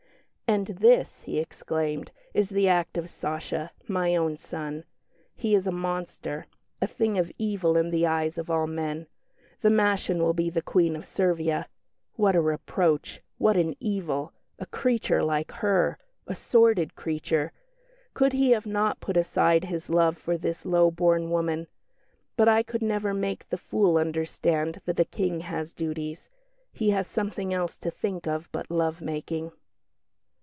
"And 0.47 0.67
this," 0.67 1.21
he 1.21 1.39
exclaimed, 1.39 2.11
"is 2.33 2.49
the 2.49 2.67
act 2.67 2.97
of 2.97 3.07
'Sacha' 3.07 3.71
my 3.87 4.17
own 4.17 4.35
son. 4.35 4.83
He 5.33 5.55
is 5.55 5.65
a 5.65 5.71
monster, 5.71 6.45
a 6.81 6.87
thing 6.87 7.17
of 7.17 7.31
evil 7.37 7.77
in 7.77 7.89
the 7.89 8.05
eyes 8.05 8.37
of 8.37 8.51
all 8.51 8.67
men! 8.67 9.07
The 9.61 9.69
Maschin 9.69 10.21
will 10.21 10.33
be 10.33 10.51
Queen 10.51 10.97
of 10.97 11.05
Servia. 11.05 11.69
What 12.17 12.35
a 12.35 12.41
reproach! 12.41 13.21
What 13.37 13.55
an 13.55 13.77
evil! 13.79 14.33
A 14.59 14.65
creature 14.65 15.23
like 15.23 15.53
her! 15.53 15.97
A 16.27 16.35
sordid 16.35 16.95
creature! 16.97 17.53
Could 18.13 18.33
he 18.33 18.49
not 18.65 18.97
have 18.97 18.99
put 18.99 19.15
aside 19.15 19.63
his 19.63 19.89
love 19.89 20.17
for 20.17 20.37
this 20.37 20.65
low 20.65 20.91
born 20.91 21.29
woman? 21.29 21.67
But 22.35 22.49
I 22.49 22.61
could 22.61 22.81
never 22.81 23.13
make 23.13 23.47
the 23.47 23.57
fool 23.57 23.97
understand 23.97 24.81
that 24.83 24.99
a 24.99 25.05
King 25.05 25.39
has 25.39 25.71
duties; 25.73 26.27
he 26.73 26.89
has 26.89 27.07
something 27.07 27.53
else 27.53 27.77
to 27.77 27.89
think 27.89 28.27
of 28.27 28.51
but 28.51 28.69
love 28.69 28.99
making." 28.99 29.53